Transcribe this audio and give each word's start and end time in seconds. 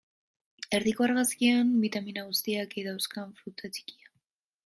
Erdiko 0.77 1.05
argazkian, 1.07 1.75
bitamina 1.83 2.25
guztiak 2.31 2.75
ei 2.79 2.85
dauzkan 2.87 3.35
fruta 3.43 3.73
txikia. 3.77 4.13